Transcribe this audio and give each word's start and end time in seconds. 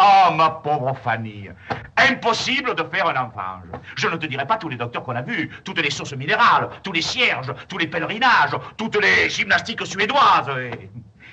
Oh, 0.00 0.30
ma 0.32 0.50
pauvre 0.50 0.96
Fanny. 1.02 1.48
Impossible 1.96 2.76
de 2.76 2.84
faire 2.84 3.08
un 3.08 3.20
enfant. 3.20 3.62
Je 3.96 4.06
ne 4.06 4.16
te 4.16 4.26
dirai 4.26 4.46
pas 4.46 4.56
tous 4.56 4.68
les 4.68 4.76
docteurs 4.76 5.02
qu'on 5.02 5.16
a 5.16 5.22
vus, 5.22 5.50
toutes 5.64 5.80
les 5.80 5.90
sources 5.90 6.12
minérales, 6.12 6.68
tous 6.84 6.92
les 6.92 7.02
cierges, 7.02 7.52
tous 7.68 7.78
les 7.78 7.88
pèlerinages, 7.88 8.56
toutes 8.76 9.02
les 9.02 9.28
gymnastiques 9.28 9.84
suédoises. 9.84 10.50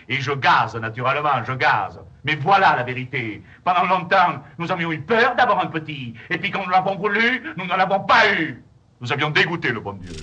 Et, 0.09 0.19
je 0.19 0.31
gaze, 0.31 0.75
naturellement, 0.77 1.43
je 1.45 1.53
gaze. 1.53 1.99
Mais 2.23 2.35
voilà 2.35 2.75
la 2.75 2.83
vérité. 2.83 3.43
Pendant 3.63 3.85
longtemps, 3.85 4.41
nous 4.57 4.71
avions 4.71 4.91
eu 4.91 5.01
peur 5.01 5.35
d'avoir 5.35 5.59
un 5.59 5.67
petit. 5.67 6.15
Et 6.31 6.39
puis 6.39 6.49
quand 6.49 6.63
nous 6.65 6.71
l'avons 6.71 6.95
voulu, 6.95 7.43
nous 7.57 7.65
ne 7.65 7.77
l'avons 7.77 7.99
pas 7.99 8.31
eu. 8.33 8.63
Nous 8.99 9.13
avions 9.13 9.29
dégoûté 9.29 9.69
le 9.69 9.79
bon 9.79 9.93
Dieu. 9.93 10.13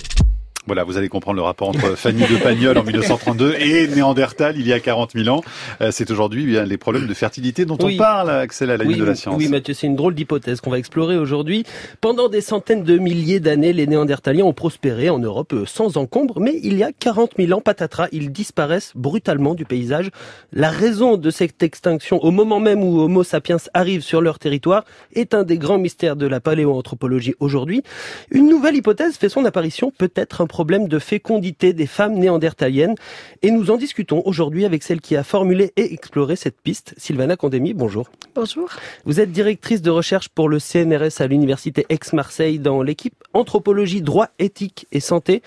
Voilà, 0.66 0.84
vous 0.84 0.96
allez 0.96 1.08
comprendre 1.08 1.36
le 1.36 1.42
rapport 1.42 1.70
entre 1.70 1.96
Fanny 1.96 2.20
de 2.20 2.36
Pagnol 2.40 2.78
en 2.78 2.84
1932 2.84 3.56
et 3.58 3.88
Néandertal 3.88 4.54
il 4.56 4.64
y 4.64 4.72
a 4.72 4.78
40 4.78 5.10
000 5.12 5.28
ans. 5.28 5.42
Euh, 5.80 5.88
c'est 5.90 6.08
aujourd'hui 6.12 6.46
bien 6.46 6.64
les 6.64 6.76
problèmes 6.76 7.08
de 7.08 7.14
fertilité 7.14 7.64
dont 7.64 7.76
on 7.82 7.96
parle, 7.96 8.30
Axel, 8.30 8.70
à 8.70 8.76
la 8.76 8.84
oui, 8.84 8.96
de 8.96 9.02
la 9.02 9.16
science. 9.16 9.34
Oui, 9.36 9.48
Mathieu, 9.48 9.74
c'est 9.74 9.88
une 9.88 9.96
drôle 9.96 10.14
d'hypothèse 10.14 10.60
qu'on 10.60 10.70
va 10.70 10.78
explorer 10.78 11.16
aujourd'hui. 11.16 11.64
Pendant 12.00 12.28
des 12.28 12.40
centaines 12.40 12.84
de 12.84 12.96
milliers 12.96 13.40
d'années, 13.40 13.72
les 13.72 13.88
Néandertaliens 13.88 14.44
ont 14.44 14.52
prospéré 14.52 15.10
en 15.10 15.18
Europe 15.18 15.52
euh, 15.52 15.66
sans 15.66 15.96
encombre, 15.96 16.38
mais 16.38 16.60
il 16.62 16.76
y 16.76 16.84
a 16.84 16.92
40 16.92 17.32
000 17.38 17.58
ans, 17.58 17.60
patatras, 17.60 18.06
ils 18.12 18.30
disparaissent 18.30 18.92
brutalement 18.94 19.56
du 19.56 19.64
paysage. 19.64 20.10
La 20.52 20.70
raison 20.70 21.16
de 21.16 21.30
cette 21.30 21.64
extinction, 21.64 22.22
au 22.22 22.30
moment 22.30 22.60
même 22.60 22.84
où 22.84 23.00
Homo 23.00 23.24
sapiens 23.24 23.56
arrive 23.74 24.02
sur 24.02 24.20
leur 24.20 24.38
territoire, 24.38 24.84
est 25.12 25.34
un 25.34 25.42
des 25.42 25.58
grands 25.58 25.78
mystères 25.78 26.14
de 26.14 26.26
la 26.26 26.38
paléoanthropologie 26.38 27.34
aujourd'hui. 27.40 27.82
Une 28.30 28.48
nouvelle 28.48 28.76
hypothèse 28.76 29.16
fait 29.16 29.28
son 29.28 29.44
apparition, 29.44 29.92
peut-être 29.98 30.40
un 30.40 30.46
problème 30.52 30.86
de 30.86 30.98
fécondité 30.98 31.72
des 31.72 31.86
femmes 31.86 32.12
néandertaliennes. 32.12 32.94
Et 33.40 33.50
nous 33.50 33.70
en 33.70 33.78
discutons 33.78 34.20
aujourd'hui 34.26 34.66
avec 34.66 34.82
celle 34.82 35.00
qui 35.00 35.16
a 35.16 35.24
formulé 35.24 35.72
et 35.76 35.94
exploré 35.94 36.36
cette 36.36 36.60
piste, 36.60 36.92
Sylvana 36.98 37.36
Condemi. 37.36 37.72
Bonjour. 37.72 38.10
Bonjour. 38.34 38.68
Vous 39.06 39.18
êtes 39.18 39.32
directrice 39.32 39.80
de 39.80 39.90
recherche 39.90 40.28
pour 40.28 40.50
le 40.50 40.58
CNRS 40.58 41.22
à 41.22 41.26
l'Université 41.26 41.86
Aix-Marseille 41.88 42.58
dans 42.58 42.82
l'équipe 42.82 43.14
Anthropologie, 43.32 44.02
Droit, 44.02 44.28
Éthique 44.38 44.86
et 44.92 45.00
Santé. 45.00 45.40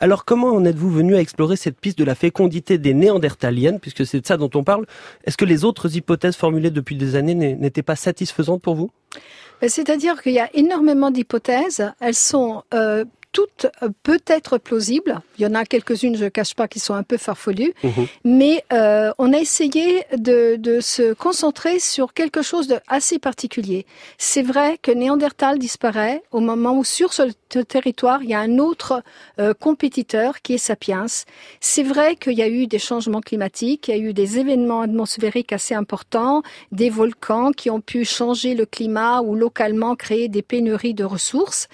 Alors 0.00 0.24
comment 0.24 0.48
en 0.48 0.64
êtes-vous 0.64 0.90
venu 0.90 1.14
à 1.14 1.20
explorer 1.20 1.54
cette 1.54 1.78
piste 1.78 1.98
de 1.98 2.04
la 2.04 2.16
fécondité 2.16 2.78
des 2.78 2.94
néandertaliennes, 2.94 3.78
puisque 3.78 4.04
c'est 4.06 4.20
de 4.20 4.26
ça 4.26 4.36
dont 4.36 4.50
on 4.56 4.64
parle? 4.64 4.86
Est-ce 5.24 5.36
que 5.36 5.44
les 5.44 5.64
autres 5.64 5.96
hypothèses 5.96 6.36
formulées 6.36 6.70
depuis 6.70 6.96
des 6.96 7.14
années 7.14 7.34
n'étaient 7.34 7.82
pas 7.82 7.96
satisfaisantes 7.96 8.62
pour 8.62 8.74
vous? 8.74 8.90
Ben, 9.60 9.68
C'est-à-dire 9.68 10.20
qu'il 10.22 10.32
y 10.32 10.40
a 10.40 10.50
énormément 10.54 11.10
d'hypothèses. 11.10 11.92
Elles 12.00 12.14
sont 12.14 12.62
euh, 12.74 13.04
toutes 13.32 13.66
euh, 13.82 13.88
peut-être 14.02 14.58
plausibles. 14.58 15.20
Il 15.38 15.42
y 15.42 15.46
en 15.46 15.54
a 15.54 15.64
quelques-unes, 15.64 16.16
je 16.16 16.24
ne 16.24 16.28
cache 16.28 16.54
pas, 16.54 16.68
qui 16.68 16.80
sont 16.80 16.94
un 16.94 17.02
peu 17.02 17.16
farfelues. 17.16 17.74
Mhm. 17.82 18.06
Mais 18.24 18.64
euh, 18.72 19.12
on 19.18 19.32
a 19.32 19.38
essayé 19.38 20.04
de, 20.16 20.56
de, 20.56 20.80
se 20.80 21.12
concentrer 21.12 21.78
sur 21.78 22.14
quelque 22.14 22.42
chose 22.42 22.68
de 22.68 22.78
assez 22.88 23.18
particulier. 23.18 23.86
C'est 24.16 24.42
vrai 24.42 24.78
que 24.80 24.90
Néandertal 24.90 25.58
disparaît 25.58 26.22
au 26.30 26.40
moment 26.40 26.78
où 26.78 26.84
sur 26.84 27.12
ce 27.12 27.22
territoire, 27.60 28.22
il 28.22 28.30
y 28.30 28.34
a 28.34 28.40
un 28.40 28.58
autre 28.58 29.02
euh, 29.38 29.54
compétiteur 29.54 30.40
qui 30.42 30.54
est 30.54 30.58
Sapiens. 30.58 31.06
C'est 31.60 31.82
vrai 31.82 32.16
qu'il 32.16 32.34
y 32.34 32.42
a 32.42 32.48
eu 32.48 32.66
des 32.66 32.78
changements 32.78 33.20
climatiques, 33.20 33.88
il 33.88 33.90
y 33.90 33.94
a 33.94 34.02
eu 34.02 34.12
des 34.12 34.38
événements 34.38 34.82
atmosphériques 34.82 35.52
assez 35.52 35.74
importants, 35.74 36.42
des 36.72 36.90
volcans 36.90 37.52
qui 37.52 37.70
ont 37.70 37.80
pu 37.80 38.04
changer 38.04 38.54
le 38.54 38.66
climat 38.66 39.20
ou 39.22 39.34
localement 39.34 39.96
créer 39.96 40.28
des 40.28 40.42
pénuries 40.42 40.94
de 40.94 41.04
ressources. 41.04 41.68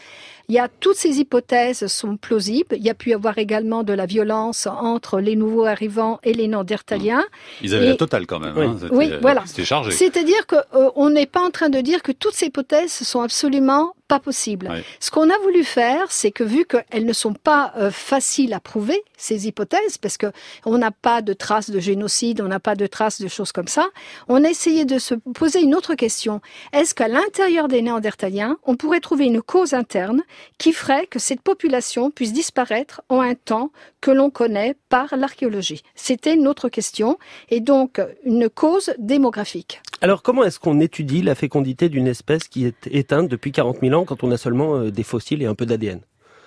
Il 0.48 0.54
y 0.54 0.58
a 0.58 0.68
toutes 0.68 0.96
ces 0.96 1.20
hypothèses 1.20 1.86
sont 1.86 2.16
plausibles. 2.16 2.76
Il 2.76 2.84
y 2.84 2.90
a 2.90 2.94
pu 2.94 3.10
y 3.10 3.14
avoir 3.14 3.38
également 3.38 3.82
de 3.82 3.92
la 3.92 4.06
violence 4.06 4.66
entre 4.66 5.20
les 5.20 5.36
nouveaux 5.36 5.64
arrivants 5.64 6.20
et 6.22 6.34
les 6.34 6.48
Néandertaliens. 6.48 7.24
Ils 7.62 7.74
avaient 7.74 7.88
la 7.88 7.96
totale 7.96 8.26
quand 8.26 8.40
même. 8.40 8.56
Hein. 8.56 8.76
Oui, 8.92 9.10
voilà. 9.22 9.42
C'était 9.46 9.64
chargé. 9.64 9.90
C'est-à-dire 9.90 10.46
qu'on 10.46 11.06
euh, 11.06 11.10
n'est 11.10 11.26
pas 11.26 11.40
en 11.40 11.50
train 11.50 11.70
de 11.70 11.80
dire 11.80 12.02
que 12.02 12.12
toutes 12.12 12.34
ces 12.34 12.46
hypothèses 12.46 12.92
sont 12.92 13.22
absolument 13.22 13.94
pas 14.08 14.20
possible. 14.20 14.70
Ce 15.00 15.10
qu'on 15.10 15.30
a 15.30 15.38
voulu 15.38 15.64
faire, 15.64 16.10
c'est 16.10 16.30
que 16.30 16.44
vu 16.44 16.66
qu'elles 16.66 17.06
ne 17.06 17.12
sont 17.12 17.32
pas 17.32 17.72
euh, 17.76 17.90
faciles 17.90 18.52
à 18.52 18.60
prouver, 18.60 19.02
ces 19.16 19.46
hypothèses, 19.46 19.98
parce 19.98 20.18
que 20.18 20.26
on 20.66 20.78
n'a 20.78 20.90
pas 20.90 21.22
de 21.22 21.32
traces 21.32 21.70
de 21.70 21.80
génocide, 21.80 22.40
on 22.40 22.48
n'a 22.48 22.60
pas 22.60 22.74
de 22.74 22.86
traces 22.86 23.20
de 23.20 23.28
choses 23.28 23.52
comme 23.52 23.68
ça, 23.68 23.88
on 24.28 24.44
a 24.44 24.50
essayé 24.50 24.84
de 24.84 24.98
se 24.98 25.14
poser 25.14 25.62
une 25.62 25.74
autre 25.74 25.94
question. 25.94 26.40
Est-ce 26.72 26.94
qu'à 26.94 27.08
l'intérieur 27.08 27.68
des 27.68 27.80
Néandertaliens, 27.80 28.58
on 28.64 28.76
pourrait 28.76 29.00
trouver 29.00 29.24
une 29.24 29.40
cause 29.40 29.72
interne 29.72 30.22
qui 30.58 30.72
ferait 30.72 31.06
que 31.06 31.18
cette 31.18 31.40
population 31.40 32.10
puisse 32.10 32.32
disparaître 32.32 33.02
en 33.08 33.20
un 33.20 33.34
temps 33.34 33.70
que 34.00 34.10
l'on 34.10 34.30
connaît 34.30 34.76
par 34.90 35.16
l'archéologie? 35.16 35.82
C'était 35.94 36.36
notre 36.36 36.68
question, 36.68 37.18
et 37.48 37.60
donc 37.60 38.00
une 38.24 38.50
cause 38.50 38.92
démographique. 38.98 39.80
Alors 40.00 40.22
comment 40.22 40.44
est-ce 40.44 40.58
qu'on 40.58 40.80
étudie 40.80 41.22
la 41.22 41.34
fécondité 41.34 41.88
d'une 41.88 42.06
espèce 42.06 42.48
qui 42.48 42.66
est 42.66 42.86
éteinte 42.88 43.28
depuis 43.28 43.52
40 43.52 43.78
000 43.80 43.93
ans? 43.93 43.93
Quand 44.02 44.24
on 44.24 44.32
a 44.32 44.36
seulement 44.36 44.76
euh, 44.76 44.90
des 44.90 45.04
fossiles 45.04 45.42
et 45.42 45.46
un 45.46 45.54
peu 45.54 45.66
d'ADN 45.66 46.00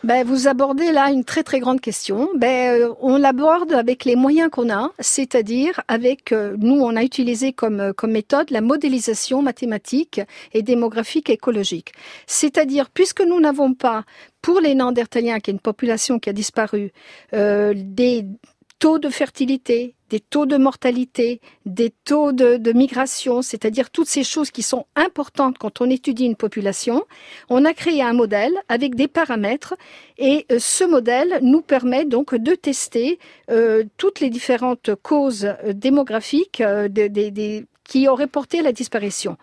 ben, 0.04 0.24
vous 0.24 0.48
abordez 0.48 0.92
là 0.92 1.10
une 1.10 1.24
très 1.24 1.42
très 1.42 1.60
grande 1.60 1.82
question. 1.82 2.30
Ben, 2.36 2.80
euh, 2.80 2.94
on 3.02 3.18
l'aborde 3.18 3.74
avec 3.74 4.06
les 4.06 4.16
moyens 4.16 4.52
qu'on 4.52 4.70
a, 4.70 4.92
c'est-à-dire 5.00 5.82
avec 5.88 6.32
euh, 6.32 6.56
nous 6.60 6.80
on 6.80 6.96
a 6.96 7.04
utilisé 7.04 7.52
comme 7.52 7.94
méthode 8.04 8.52
la 8.52 8.62
modélisation 8.62 9.42
mathématique 9.42 10.22
et 10.54 10.62
démographique 10.62 11.32
écologique. 11.32 11.94
C'est-à-dire 12.28 12.92
puisque 12.92 13.22
nous 13.22 13.40
n'avons 13.40 13.74
pas 13.74 14.04
pour 14.44 14.60
les 14.62 14.76
Néandertaliens, 14.76 15.40
qui 15.40 15.50
est 15.50 15.54
une 15.54 15.60
population 15.60 16.20
qui 16.20 16.30
a 16.30 16.34
disparu, 16.34 16.92
des 17.34 18.26
taux 18.80 19.00
de 19.00 19.10
fertilité, 19.10 19.96
des 20.10 20.20
taux 20.20 20.46
de 20.46 20.58
mortalité, 20.58 21.42
des 21.66 21.92
taux 22.06 22.32
de, 22.32 22.72
migration, 22.74 23.42
c'est-à-dire 23.42 23.90
toutes 23.90 24.08
ces 24.08 24.24
choses 24.24 24.52
qui 24.52 24.62
sont 24.62 24.86
importantes 24.96 25.58
quand 25.58 25.82
on 25.82 25.90
étudie 25.90 26.26
une 26.26 26.36
population. 26.36 27.04
On 27.50 27.66
a 27.66 27.74
créé 27.74 28.02
un 28.02 28.14
modèle 28.14 28.54
avec 28.70 28.96
des 28.96 29.08
paramètres 29.08 29.76
et 30.18 30.46
euh, 30.52 30.60
ce 30.60 30.84
modèle 30.84 31.40
nous 31.42 31.62
permet 31.62 32.06
donc 32.06 32.36
de 32.36 32.56
tester 32.56 33.20
euh, 33.50 33.84
toutes 33.98 34.20
les 34.20 34.30
différentes 34.30 34.96
causes 34.96 35.46
euh, 35.46 35.74
démographiques 35.74 36.64
qui 37.84 38.08
auraient 38.08 38.28
porté 38.28 38.60
à 38.60 38.64
la 38.64 38.72
disparition. 38.72 39.38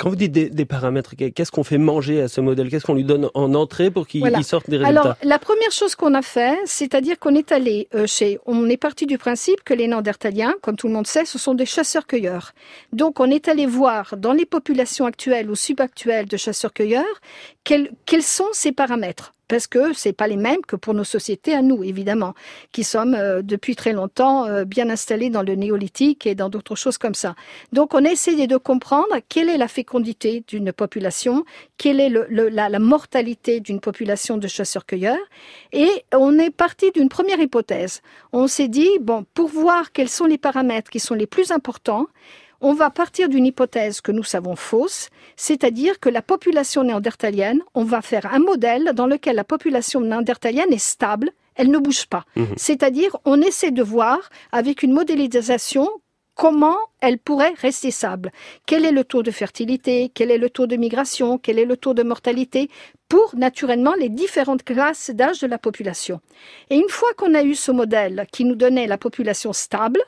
Quand 0.00 0.08
vous 0.08 0.16
dites 0.16 0.32
des, 0.32 0.64
paramètres, 0.64 1.14
qu'est-ce 1.14 1.52
qu'on 1.52 1.62
fait 1.62 1.76
manger 1.76 2.22
à 2.22 2.28
ce 2.28 2.40
modèle? 2.40 2.70
Qu'est-ce 2.70 2.86
qu'on 2.86 2.94
lui 2.94 3.04
donne 3.04 3.28
en 3.34 3.52
entrée 3.52 3.90
pour 3.90 4.06
qu'il 4.06 4.44
sorte 4.44 4.70
des 4.70 4.78
résultats? 4.78 5.00
Alors, 5.02 5.16
la 5.22 5.38
première 5.38 5.72
chose 5.72 5.94
qu'on 5.94 6.14
a 6.14 6.22
fait, 6.22 6.56
c'est-à-dire 6.64 7.18
qu'on 7.18 7.34
est 7.34 7.52
allé 7.52 7.86
euh, 7.94 8.06
chez... 8.06 8.38
On 8.46 8.66
est 8.70 8.78
parti 8.78 9.04
du 9.04 9.18
principe 9.18 9.62
que 9.62 9.74
les 9.74 9.86
Néandertaliens, 9.88 10.54
comme 10.62 10.76
tout 10.76 10.88
le 10.88 10.94
monde 10.94 11.06
sait, 11.06 11.26
ce 11.26 11.38
sont 11.38 11.52
des 11.52 11.66
chasseurs-cueilleurs. 11.66 12.52
Donc, 12.94 13.20
on 13.20 13.30
est 13.30 13.46
allé 13.46 13.66
voir 13.66 14.16
dans 14.16 14.32
les 14.32 14.46
populations 14.46 15.04
actuelles 15.04 15.50
ou 15.50 15.54
subactuelles 15.54 16.28
de 16.28 16.38
chasseurs-cueilleurs 16.38 17.20
quels, 17.64 17.90
quels 18.06 18.22
sont 18.22 18.48
ces 18.52 18.72
paramètres 18.72 19.34
parce 19.50 19.66
que 19.66 19.92
c'est 19.92 20.12
pas 20.12 20.28
les 20.28 20.36
mêmes 20.36 20.60
que 20.64 20.76
pour 20.76 20.94
nos 20.94 21.02
sociétés 21.02 21.54
à 21.54 21.60
nous, 21.60 21.82
évidemment, 21.82 22.34
qui 22.70 22.84
sommes 22.84 23.14
euh, 23.14 23.42
depuis 23.42 23.74
très 23.74 23.92
longtemps 23.92 24.46
euh, 24.46 24.64
bien 24.64 24.88
installés 24.88 25.28
dans 25.28 25.42
le 25.42 25.56
néolithique 25.56 26.24
et 26.24 26.36
dans 26.36 26.48
d'autres 26.48 26.76
choses 26.76 26.98
comme 26.98 27.14
ça. 27.14 27.34
Donc, 27.72 27.92
on 27.92 28.04
a 28.04 28.10
essayé 28.10 28.46
de 28.46 28.56
comprendre 28.56 29.12
quelle 29.28 29.48
est 29.48 29.58
la 29.58 29.66
fécondité 29.66 30.44
d'une 30.46 30.72
population, 30.72 31.44
quelle 31.78 31.98
est 31.98 32.08
le, 32.08 32.28
la, 32.30 32.68
la, 32.68 32.78
mortalité 32.78 33.58
d'une 33.58 33.80
population 33.80 34.36
de 34.36 34.46
chasseurs-cueilleurs, 34.46 35.18
et 35.72 35.90
on 36.14 36.38
est 36.38 36.50
parti 36.50 36.92
d'une 36.92 37.08
première 37.08 37.40
hypothèse. 37.40 38.02
On 38.32 38.46
s'est 38.46 38.68
dit, 38.68 38.90
bon, 39.00 39.26
pour 39.34 39.48
voir 39.48 39.90
quels 39.90 40.08
sont 40.08 40.26
les 40.26 40.38
paramètres 40.38 40.92
qui 40.92 41.00
sont 41.00 41.14
les 41.14 41.26
plus 41.26 41.50
importants, 41.50 42.06
on 42.60 42.74
va 42.74 42.90
partir 42.90 43.28
d'une 43.28 43.46
hypothèse 43.46 44.00
que 44.00 44.12
nous 44.12 44.24
savons 44.24 44.56
fausse, 44.56 45.08
c'est-à-dire 45.36 45.98
que 46.00 46.08
la 46.08 46.22
population 46.22 46.84
néandertalienne, 46.84 47.60
on 47.74 47.84
va 47.84 48.02
faire 48.02 48.32
un 48.32 48.38
modèle 48.38 48.92
dans 48.94 49.06
lequel 49.06 49.36
la 49.36 49.44
population 49.44 50.00
néandertalienne 50.00 50.72
est 50.72 50.78
stable, 50.78 51.30
elle 51.54 51.70
ne 51.70 51.78
bouge 51.78 52.06
pas. 52.06 52.24
Mhm. 52.36 52.54
C'est-à-dire, 52.56 53.16
on 53.24 53.40
essaie 53.40 53.70
de 53.70 53.82
voir 53.82 54.18
avec 54.52 54.82
une 54.82 54.92
modélisation 54.92 55.88
comment 56.34 56.78
elle 57.00 57.18
pourrait 57.18 57.54
rester 57.60 57.90
stable. 57.90 58.32
Quel 58.66 58.84
est 58.84 58.92
le 58.92 59.04
taux 59.04 59.22
de 59.22 59.30
fertilité? 59.30 60.10
Quel 60.14 60.30
est 60.30 60.38
le 60.38 60.50
taux 60.50 60.66
de 60.66 60.76
migration? 60.76 61.38
Quel 61.38 61.58
est 61.58 61.64
le 61.64 61.76
taux 61.76 61.94
de 61.94 62.02
mortalité? 62.02 62.70
Pour 63.08 63.34
naturellement 63.36 63.94
les 63.94 64.08
différentes 64.08 64.62
classes 64.62 65.10
d'âge 65.10 65.40
de 65.40 65.46
la 65.46 65.58
population. 65.58 66.20
Et 66.70 66.76
une 66.76 66.88
fois 66.88 67.12
qu'on 67.16 67.34
a 67.34 67.42
eu 67.42 67.54
ce 67.54 67.72
modèle 67.72 68.26
qui 68.30 68.44
nous 68.44 68.54
donnait 68.54 68.86
la 68.86 68.98
population 68.98 69.52
stable, 69.52 70.00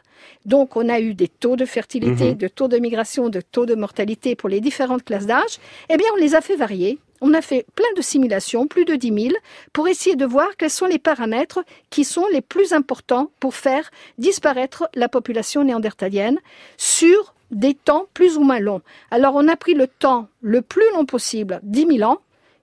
donc 0.45 0.77
on 0.77 0.89
a 0.89 1.01
eu 1.01 1.15
des 1.15 1.29
taux 1.29 1.57
de 1.57 1.65
fertilité, 1.65 2.31
mhm. 2.31 2.35
de 2.35 2.49
taux 2.49 2.69
de 2.69 2.79
migration, 2.79 3.29
de 3.29 3.41
taux 3.41 3.67
de 3.67 3.75
mortalité 3.75 4.37
pour 4.37 4.49
les 4.49 4.61
différentes 4.61 5.05
classes 5.05 5.27
d'âge, 5.27 5.59
eh 5.89 5.97
bien 5.97 6.07
on 6.15 6.17
les 6.17 6.35
a 6.35 6.41
fait 6.41 6.57
varier. 6.57 6.99
On 7.25 7.35
a 7.35 7.41
fait 7.41 7.65
plein 7.77 7.87
de 7.97 8.03
simulations, 8.03 8.67
plus 8.67 8.85
de 8.85 8.97
10 8.97 9.23
000, 9.29 9.35
pour 9.73 9.87
essayer 9.87 10.17
de 10.17 10.27
voir 10.27 10.49
quels 10.59 10.71
sont 10.71 10.87
les 10.87 10.99
paramètres 10.99 11.61
qui 11.89 12.03
sont 12.03 12.27
les 12.33 12.41
plus 12.41 12.73
importants 12.73 13.31
pour 13.39 13.55
faire 13.55 13.93
disparaître 14.19 14.89
la 14.97 15.09
population 15.09 15.63
néandertalienne 15.63 16.41
sur 16.83 17.33
des 17.53 17.75
temps 17.75 18.07
plus 18.13 18.37
ou 18.37 18.43
moins 18.43 18.59
longs. 18.59 18.83
Alors 19.13 19.35
on 19.37 19.47
a 19.47 19.55
pris 19.55 19.75
le 19.75 19.87
temps 19.87 20.27
le 20.41 20.63
plus 20.63 20.91
long 20.95 21.05
possible, 21.05 21.61
10 21.63 21.99
000 21.99 22.11
ans, 22.11 22.19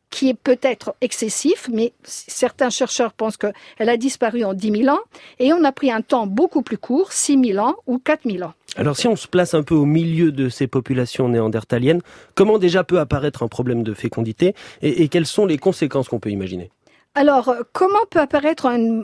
qui 0.10 0.27
est 0.27 0.33
peut-être 0.33 0.94
excessif, 1.00 1.69
mais 1.71 1.94
certains 2.04 2.69
chercheurs 2.69 3.13
pensent 3.13 3.38
qu'elle 3.38 3.54
a 3.89 3.95
disparu 3.95 4.44
en 4.44 4.54
10 4.54 4.83
000 4.83 4.94
ans, 4.94 5.00
et 5.39 5.54
on 5.54 5.63
a 5.63 5.71
pris 5.71 5.89
un 5.89 6.01
temps 6.01 6.27
beaucoup 6.27 6.63
plus 6.63 6.77
court, 6.77 7.13
6 7.13 7.51
000 7.54 7.66
ans 7.66 7.75
ou 7.88 7.98
4 7.98 8.30
000 8.30 8.44
ans. 8.44 8.54
Alors 8.75 8.98
si 8.98 9.07
on 9.07 9.16
se 9.16 9.27
place 9.27 9.54
un 9.54 9.63
peu 9.63 9.75
au 9.75 9.86
milieu 9.86 10.33
de 10.33 10.50
ces 10.50 10.68
populations 10.68 11.30
néandertaliennes, 11.30 12.01
comment 12.36 12.57
déjà 12.57 12.83
peut 12.83 13.00
apparaître 13.00 13.44
un 13.44 13.48
problème 13.48 13.83
de 13.83 13.94
fécondité 13.94 14.54
et, 14.81 15.07
quelles 15.07 15.27
sont 15.27 15.45
les 15.45 15.57
conséquences 15.57 16.10
qu'on 16.10 16.19
peut 16.19 16.31
imaginer? 16.31 16.72
Alors 17.15 17.56
comment 17.72 18.06
peut 18.10 18.19
apparaître 18.19 18.65
un, 18.65 19.04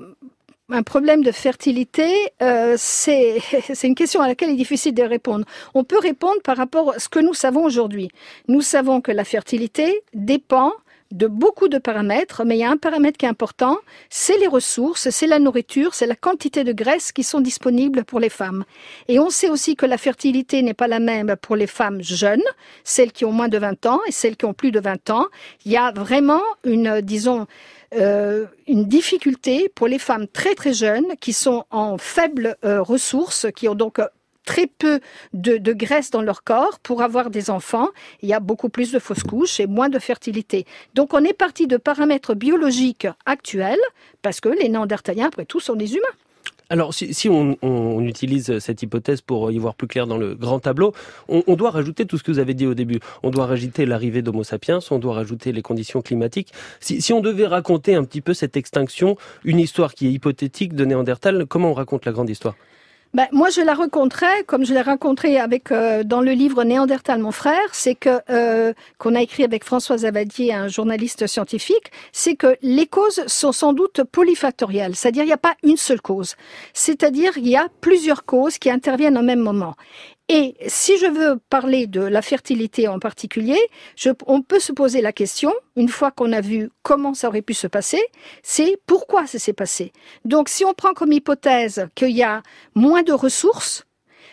problème 0.84 1.24
de 1.24 1.32
fertilité, 1.32 2.12
euh, 2.42 2.76
c'est 2.78 3.40
une 3.84 3.96
question 3.96 4.22
à 4.22 4.28
laquelle 4.28 4.50
il 4.50 4.54
est 4.54 4.58
difficile 4.58 4.94
de 4.94 5.04
répondre. 5.04 5.46
On 5.74 5.84
peut 5.84 6.00
répondre 6.00 6.42
par 6.44 6.58
rapport 6.58 6.94
à 6.94 7.00
ce 7.00 7.10
que 7.10 7.20
nous 7.20 7.34
savons 7.34 7.64
aujourd'hui. 7.64 8.10
Nous 8.48 8.62
savons 8.62 9.02
que 9.02 9.12
la 9.12 9.24
fertilité 9.24 10.02
dépend 10.14 10.74
de 11.12 11.28
beaucoup 11.28 11.68
de 11.68 11.78
paramètres, 11.78 12.44
mais 12.46 12.58
il 12.58 12.62
y 12.62 12.64
a 12.64 12.72
un 12.72 12.78
paramètre 12.78 13.18
qui 13.18 13.26
est 13.26 13.30
important, 13.30 13.78
c'est 14.10 14.38
les 14.38 14.48
ressources, 14.48 15.10
c'est 15.12 15.28
la 15.28 15.40
nourriture, 15.40 15.94
c'est 15.94 16.08
la 16.08 16.16
quantité 16.16 16.64
de 16.64 16.74
graisse 16.74 17.12
qui 17.12 17.24
sont 17.24 17.42
disponibles 17.42 18.04
pour 18.04 18.20
les 18.20 18.30
femmes. 18.30 18.66
Et 19.08 19.20
on 19.20 19.30
sait 19.30 19.50
aussi 19.50 19.76
que 19.76 19.86
la 19.86 19.98
fertilité 19.98 20.62
n'est 20.64 20.74
pas 20.74 20.88
la 20.88 21.00
même 21.00 21.36
pour 21.42 21.56
les 21.56 21.68
femmes 21.68 22.02
jeunes, 22.02 22.44
celles 22.84 23.12
qui 23.12 23.24
ont 23.24 23.32
moins 23.32 23.50
de 23.50 23.58
20 23.58 23.86
ans 23.86 24.02
et 24.08 24.12
celles 24.12 24.36
qui 24.36 24.46
ont 24.46 24.54
plus 24.54 24.72
de 24.72 24.80
20 24.80 25.12
ans. 25.12 25.28
Il 25.66 25.72
y 25.72 25.78
a 25.78 25.92
vraiment 25.92 26.42
une, 26.64 27.02
disons, 27.02 27.46
euh, 27.96 28.46
une 28.68 28.86
difficulté 28.86 29.70
pour 29.74 29.88
les 29.88 30.00
femmes 30.00 30.28
très 30.28 30.56
très 30.56 30.74
jeunes 30.74 31.16
qui 31.20 31.34
sont 31.34 31.66
en 31.72 31.98
faible 31.98 32.56
euh, 32.64 32.82
ressources, 32.82 33.48
qui 33.56 33.68
ont 33.68 33.76
donc 33.76 34.00
très 34.46 34.68
peu 34.68 35.00
de, 35.34 35.74
graisse 35.74 36.12
dans 36.12 36.22
leur 36.22 36.44
corps 36.44 36.80
pour 36.80 37.02
avoir 37.02 37.30
des 37.30 37.50
enfants. 37.50 37.90
Il 38.22 38.30
y 38.30 38.34
a 38.34 38.40
beaucoup 38.40 38.70
plus 38.70 38.92
de 38.92 39.00
fausses 39.00 39.24
couches 39.24 39.60
et 39.60 39.68
moins 39.68 39.90
de 39.90 40.00
fertilité. 40.00 40.66
Donc 40.94 41.14
on 41.14 41.24
est 41.24 41.34
parti 41.34 41.68
de 41.68 41.78
paramètres 41.78 42.36
biologiques 42.36 43.08
actuels 43.26 43.80
parce 44.22 44.40
que 44.40 44.50
les 44.50 44.70
Néandertaliens, 44.70 45.28
après 45.28 45.46
tout, 45.46 45.60
sont 45.60 45.76
des 45.76 45.96
humains. 45.96 46.08
Alors, 46.70 46.94
si, 46.94 47.30
on, 47.30 48.02
utilise 48.02 48.60
cette 48.60 48.82
hypothèse 48.82 49.22
pour 49.22 49.52
y 49.52 49.58
voir 49.58 49.76
plus 49.76 49.88
clair 49.88 50.08
dans 50.08 50.18
le 50.18 50.36
grand 50.36 50.60
tableau, 50.60 50.94
on, 51.28 51.56
doit 51.56 51.70
rajouter 51.70 52.06
tout 52.06 52.18
ce 52.18 52.24
que 52.24 52.32
vous 52.32 52.40
avez 52.40 52.54
dit 52.54 52.66
au 52.66 52.74
début. 52.74 53.00
On 53.24 53.30
doit 53.30 53.46
rajouter 53.46 53.86
l'arrivée 53.86 54.22
d'Homo 54.22 54.44
sapiens, 54.44 54.80
on 54.90 54.98
doit 54.98 55.14
rajouter 55.14 55.52
les 55.52 55.62
conditions 55.62 56.02
climatiques. 56.02 56.52
Si, 56.80 57.02
si, 57.02 57.14
on 57.14 57.22
devait 57.22 57.48
raconter 57.48 57.96
un 57.96 58.04
petit 58.04 58.22
peu 58.22 58.34
cette 58.34 58.58
extinction, 58.58 59.16
une 59.44 59.60
histoire 59.60 59.94
qui 59.94 60.08
est 60.08 60.12
hypothétique 60.12 60.74
de 60.74 60.86
Néandertal, 60.86 61.46
comment 61.46 61.72
on 61.72 61.74
raconte 61.74 62.06
la 62.06 62.12
grande 62.12 62.30
histoire? 62.30 62.56
Ben, 63.16 63.30
moi, 63.32 63.50
je 63.50 63.62
la 63.62 63.74
rencontrais, 63.76 64.44
comme 64.46 64.66
je 64.66 64.74
l'ai 64.74 64.82
rencontré 64.82 65.40
avec 65.40 65.72
euh, 65.72 66.04
dans 66.04 66.20
le 66.20 66.34
livre 66.34 66.66
Néandertal, 66.66 67.22
mon 67.22 67.32
frère, 67.32 67.70
c'est 67.72 67.96
que 67.96 68.20
euh, 68.30 68.74
qu'on 68.98 69.16
a 69.16 69.22
écrit 69.22 69.46
avec 69.46 69.64
François 69.64 70.00
Zavadier, 70.00 70.54
un 70.54 70.68
journaliste 70.68 71.26
scientifique, 71.26 71.94
c'est 72.12 72.36
que 72.36 72.58
les 72.62 72.88
causes 72.88 73.26
sont 73.28 73.54
sans 73.54 73.72
doute 73.72 74.04
polyfactorielles, 74.04 74.98
c'est-à-dire 74.98 75.24
il 75.24 75.28
n'y 75.28 75.32
a 75.32 75.38
pas 75.38 75.56
une 75.64 75.78
seule 75.78 76.02
cause, 76.02 76.36
c'est-à-dire 76.74 77.38
il 77.38 77.48
y 77.48 77.56
a 77.56 77.70
plusieurs 77.80 78.26
causes 78.26 78.58
qui 78.58 78.70
interviennent 78.70 79.18
au 79.18 79.24
même 79.24 79.40
moment. 79.40 79.76
Et 80.28 80.56
si 80.68 80.98
je 80.98 81.06
veux 81.06 81.40
parler 81.52 81.86
de 81.86 82.02
la 82.02 82.24
fertilité 82.24 82.88
en 82.88 82.98
particulier, 82.98 83.60
on 84.26 84.42
peut 84.42 84.60
se 84.60 84.72
poser 84.72 85.02
la 85.02 85.14
question, 85.14 85.54
une 85.76 85.88
fois 85.88 86.10
qu'on 86.10 86.32
a 86.32 86.42
vu 86.42 86.72
comment 86.82 87.14
ça 87.14 87.28
aurait 87.28 87.44
pu 87.44 87.54
se 87.54 87.68
passer, 87.68 88.04
c'est 88.42 88.78
pourquoi 88.88 89.28
ça 89.28 89.38
s'est 89.38 89.54
passé. 89.54 89.94
Donc 90.24 90.50
si 90.50 90.66
on 90.66 90.74
prend 90.74 90.94
comme 90.94 91.12
hypothèse 91.12 91.88
qu'il 91.94 92.10
y 92.10 92.24
a 92.24 92.42
moins 92.74 93.04
de 93.04 93.14
ressources, 93.14 93.86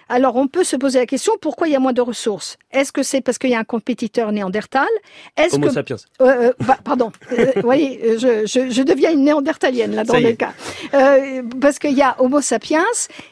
alors 0.08 0.37
on 0.37 0.49
peut 0.49 0.64
se 0.64 0.76
poser 0.76 0.99
la 0.99 1.06
question 1.06 1.32
pourquoi 1.40 1.69
il 1.69 1.72
y 1.72 1.76
a 1.76 1.81
moins 1.81 1.93
de 1.93 2.00
ressources? 2.00 2.56
Est-ce 2.72 2.93
que 2.93 3.02
c'est 3.02 3.20
parce 3.20 3.38
qu'il 3.38 3.50
y 3.50 3.54
a 3.54 3.58
un 3.58 3.64
compétiteur 3.64 4.32
néandertal? 4.32 4.88
Est-ce 5.37 5.56
Homo 5.56 5.70
sapiens. 5.70 5.96
Euh, 6.20 6.25
euh 6.25 6.52
bah, 6.60 6.78
pardon, 6.82 7.12
euh, 7.32 7.52
vous 7.56 7.62
voyez, 7.62 8.19
je, 8.19 8.46
je, 8.46 8.70
je, 8.70 8.82
deviens 8.82 9.12
une 9.12 9.25
néandertalienne 9.25 9.94
là 9.94 10.04
dans 10.04 10.19
le 10.19 10.32
cas. 10.32 10.52
Euh, 10.94 11.43
parce 11.60 11.78
qu'il 11.78 11.93
y 11.93 12.02
a 12.02 12.16
Homo 12.19 12.40
sapiens. 12.40 12.84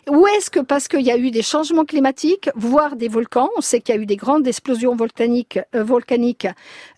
Ou 0.08 0.26
est-ce 0.28 0.50
que 0.50 0.60
parce 0.60 0.88
qu'il 0.88 1.02
y 1.02 1.10
a 1.10 1.16
eu 1.16 1.30
des 1.30 1.42
changements 1.42 1.84
climatiques, 1.84 2.50
voire 2.54 2.96
des 2.96 3.08
volcans? 3.08 3.50
On 3.56 3.60
sait 3.60 3.80
qu'il 3.80 3.94
y 3.94 3.98
a 3.98 4.00
eu 4.00 4.06
des 4.06 4.16
grandes 4.16 4.46
explosions 4.46 4.94
volcaniques, 4.94 5.58
euh, 5.74 5.82
volcaniques 5.82 6.46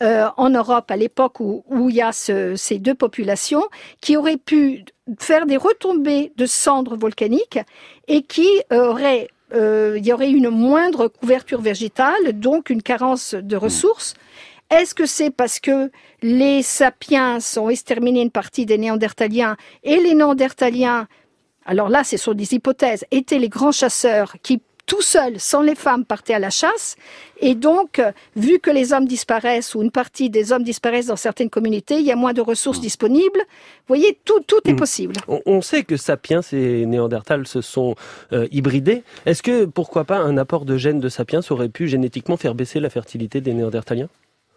en 0.00 0.50
Europe 0.50 0.90
à 0.90 0.96
l'époque 0.96 1.40
où, 1.40 1.64
où 1.68 1.90
il 1.90 1.96
y 1.96 2.02
a 2.02 2.12
ce, 2.12 2.56
ces 2.56 2.78
deux 2.78 2.94
populations 2.94 3.64
qui 4.00 4.16
auraient 4.16 4.36
pu 4.36 4.84
faire 5.18 5.46
des 5.46 5.56
retombées 5.56 6.32
de 6.36 6.46
cendres 6.46 6.96
volcaniques 6.96 7.58
et 8.08 8.22
qui 8.22 8.48
auraient 8.70 9.28
euh, 9.54 9.94
il 9.98 10.06
y 10.06 10.12
aurait 10.12 10.30
une 10.30 10.48
moindre 10.48 11.08
couverture 11.08 11.60
végétale, 11.60 12.38
donc 12.38 12.70
une 12.70 12.82
carence 12.82 13.34
de 13.34 13.56
ressources. 13.56 14.14
Est-ce 14.70 14.94
que 14.94 15.04
c'est 15.04 15.30
parce 15.30 15.60
que 15.60 15.90
les 16.22 16.62
sapiens 16.62 17.38
ont 17.58 17.68
exterminé 17.68 18.22
une 18.22 18.30
partie 18.30 18.64
des 18.64 18.78
néandertaliens 18.78 19.56
et 19.82 19.96
les 19.96 20.14
néandertaliens, 20.14 21.08
alors 21.66 21.90
là, 21.90 22.04
ce 22.04 22.16
sont 22.16 22.32
des 22.32 22.54
hypothèses, 22.54 23.04
étaient 23.10 23.38
les 23.38 23.50
grands 23.50 23.72
chasseurs 23.72 24.36
qui 24.42 24.62
tout 24.86 25.02
seul, 25.02 25.38
sans 25.38 25.62
les 25.62 25.74
femmes, 25.74 26.04
partaient 26.04 26.34
à 26.34 26.38
la 26.38 26.50
chasse. 26.50 26.96
Et 27.40 27.54
donc, 27.54 28.00
vu 28.36 28.58
que 28.58 28.70
les 28.70 28.92
hommes 28.92 29.06
disparaissent 29.06 29.74
ou 29.74 29.82
une 29.82 29.90
partie 29.90 30.30
des 30.30 30.52
hommes 30.52 30.62
disparaissent 30.62 31.06
dans 31.06 31.16
certaines 31.16 31.50
communautés, 31.50 31.96
il 31.96 32.04
y 32.04 32.12
a 32.12 32.16
moins 32.16 32.32
de 32.32 32.40
ressources 32.40 32.78
mm. 32.78 32.82
disponibles. 32.82 33.40
Vous 33.40 33.88
voyez, 33.88 34.18
tout, 34.24 34.40
tout 34.46 34.60
est 34.64 34.72
mm. 34.72 34.76
possible. 34.76 35.14
On, 35.46 35.62
sait 35.62 35.84
que 35.84 35.96
sapiens 35.96 36.40
et 36.52 36.86
néandertals 36.86 37.46
se 37.46 37.60
sont 37.60 37.94
euh, 38.32 38.46
hybridés. 38.50 39.02
Est-ce 39.26 39.42
que, 39.42 39.64
pourquoi 39.64 40.04
pas, 40.04 40.18
un 40.18 40.36
apport 40.36 40.64
de 40.64 40.76
gènes 40.76 41.00
de 41.00 41.08
sapiens 41.08 41.40
aurait 41.50 41.68
pu 41.68 41.88
génétiquement 41.88 42.36
faire 42.36 42.54
baisser 42.54 42.80
la 42.80 42.90
fertilité 42.90 43.40
des 43.40 43.54
néandertaliens? 43.54 44.08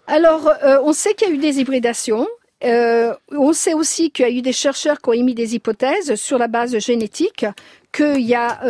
Alors, 0.08 0.52
euh, 0.64 0.80
on 0.84 0.94
sait 0.94 1.14
qu'il 1.14 1.30
y 1.30 1.32
a 1.32 1.34
eu 1.34 1.38
des 1.38 1.60
hybridations. 1.60 2.28
Euh, 2.64 3.14
on 3.32 3.54
sait 3.54 3.74
aussi 3.74 4.12
qu'il 4.12 4.26
y 4.26 4.30
a 4.30 4.32
eu 4.32 4.42
des 4.42 4.54
chercheurs 4.54 5.02
qui 5.02 5.10
ont 5.10 5.14
émis 5.14 5.36
des 5.36 5.56
hypothèses 5.56 6.16
sur 6.16 6.38
la 6.38 6.48
base 6.48 6.78
génétique, 6.80 7.46
qu'il 7.92 8.22
y 8.22 8.36
a 8.36 8.62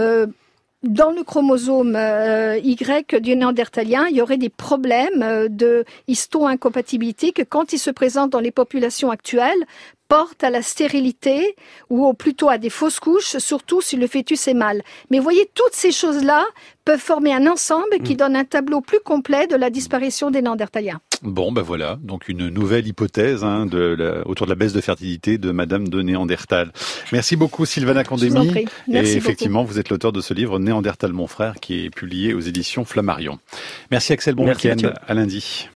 dans 0.86 1.12
le 1.12 1.24
chromosome 1.24 1.96
euh, 1.96 2.58
Y 2.64 3.16
du 3.22 3.36
néandertalien, 3.36 4.08
il 4.10 4.16
y 4.16 4.22
aurait 4.22 4.38
des 4.38 4.50
problèmes 4.50 5.24
euh, 5.24 5.48
de 5.50 5.84
histo-incompatibilité 6.08 7.32
que 7.32 7.42
quand 7.42 7.74
ils 7.74 7.80
se 7.80 7.90
présentent 7.90 8.32
dans 8.32 8.40
les 8.40 8.52
populations 8.52 9.10
actuelles, 9.10 9.66
portent 10.08 10.44
à 10.44 10.50
la 10.50 10.62
stérilité 10.62 11.56
ou 11.90 12.14
plutôt 12.14 12.50
à 12.50 12.58
des 12.58 12.70
fausses 12.70 13.00
couches, 13.00 13.38
surtout 13.38 13.82
si 13.82 13.96
le 13.96 14.08
fœtus 14.08 14.48
est 14.48 14.54
mâle. 14.54 14.82
Mais 15.10 15.20
voyez, 15.20 15.50
toutes 15.54 15.74
ces 15.74 15.92
choses-là 15.92 16.46
peuvent 16.84 17.00
former 17.00 17.34
un 17.34 17.48
ensemble 17.48 18.00
qui 18.04 18.14
mm. 18.14 18.18
donne 18.18 18.36
un 18.36 18.44
tableau 18.44 18.82
plus 18.82 19.00
complet 19.00 19.48
de 19.48 19.56
la 19.56 19.70
disparition 19.70 20.30
des 20.30 20.42
Néandertaliens. 20.42 21.00
Bon, 21.24 21.52
ben 21.52 21.62
voilà, 21.62 21.98
donc 22.04 22.28
une 22.28 22.50
nouvelle 22.50 22.88
hypothèse 22.88 23.44
hein, 23.44 23.66
de 23.66 24.22
autour 24.26 24.46
de 24.46 24.52
la 24.52 24.56
baisse 24.56 24.74
de 24.74 24.82
fertilité 24.82 25.38
de 25.38 25.52
Madame 25.52 25.88
de 25.88 26.02
Néandertal. 26.02 26.72
Merci 27.12 27.36
beaucoup 27.36 27.66
Sylvana 27.66 28.04
Candémy. 28.04 28.54
Et 28.92 28.98
effectivement, 28.98 29.64
vous 29.64 29.80
êtes 29.80 29.90
l'auteur 29.90 30.12
de 30.12 30.22
ce 30.22 30.34
livre 30.34 30.60
Néandertal 30.60 31.14
mon 31.14 31.28
frère 31.28 31.56
qui 31.56 31.86
est 31.86 31.90
publié 31.90 32.34
aux 32.34 32.42
éditions 32.42 32.86
Flammarion. 32.86 33.40
Merci 33.90 34.14
Axel, 34.14 34.36
bon 34.36 34.48
week-end, 34.48 34.78
à 35.08 35.14
lundi. 35.14 35.64